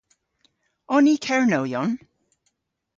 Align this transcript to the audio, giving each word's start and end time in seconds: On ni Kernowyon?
On 0.87 1.03
ni 1.05 1.15
Kernowyon? 1.19 1.95